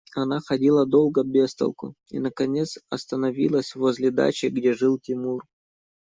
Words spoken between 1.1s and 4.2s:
без толку и наконец остановилась возле